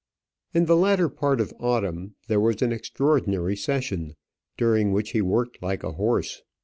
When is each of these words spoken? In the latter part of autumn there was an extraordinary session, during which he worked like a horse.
In 0.51 0.65
the 0.65 0.75
latter 0.75 1.09
part 1.09 1.39
of 1.39 1.53
autumn 1.59 2.15
there 2.27 2.39
was 2.39 2.63
an 2.63 2.71
extraordinary 2.71 3.55
session, 3.55 4.15
during 4.57 4.91
which 4.93 5.11
he 5.11 5.21
worked 5.21 5.61
like 5.61 5.83
a 5.83 5.91
horse. 5.91 6.41